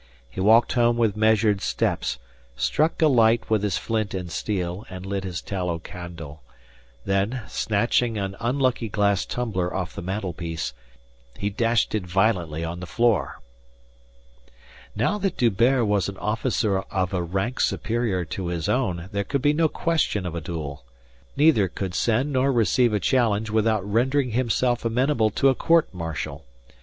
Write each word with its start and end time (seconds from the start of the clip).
He 0.27 0.41
walked 0.41 0.73
home 0.73 0.97
with 0.97 1.15
measured 1.15 1.61
steps, 1.61 2.17
struck 2.55 2.99
a 3.03 3.07
light 3.07 3.51
with 3.51 3.61
his 3.61 3.77
flint 3.77 4.15
and 4.15 4.31
steel, 4.31 4.83
and 4.89 5.05
lit 5.05 5.23
his 5.23 5.43
tallow 5.43 5.77
candle. 5.77 6.41
Then, 7.05 7.43
snatching 7.47 8.17
an 8.17 8.35
unlucky 8.39 8.89
glass 8.89 9.27
tumbler 9.27 9.71
off 9.71 9.93
the 9.93 10.01
mantelpiece, 10.01 10.73
he 11.37 11.51
dashed 11.51 11.93
it 11.93 12.07
violently 12.07 12.63
on 12.65 12.79
the 12.79 12.87
floor. 12.87 13.41
Now 14.95 15.19
that 15.19 15.37
D'Hubert 15.37 15.85
was 15.85 16.09
an 16.09 16.17
officer 16.17 16.79
of 16.79 17.13
a 17.13 17.21
rank 17.21 17.59
superior 17.59 18.25
to 18.25 18.47
his 18.47 18.67
own, 18.67 19.07
there 19.11 19.23
could 19.23 19.43
be 19.43 19.53
no 19.53 19.67
question 19.67 20.25
of 20.25 20.33
a 20.33 20.41
duel. 20.41 20.83
Neither 21.37 21.67
could 21.67 21.93
send 21.93 22.33
nor 22.33 22.51
receive 22.51 22.91
a 22.91 22.99
challenge 22.99 23.51
without 23.51 23.85
rendering 23.87 24.31
himself 24.31 24.83
amenable 24.83 25.29
to 25.29 25.49
a 25.49 25.53
court 25.53 25.93
martial. 25.93 26.43